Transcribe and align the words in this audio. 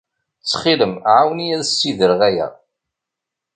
Ttxil-m, 0.41 0.93
ɛawen-iyi 1.15 1.53
ad 1.57 1.63
ssidreɣ 1.69 2.19
aya. 2.29 2.47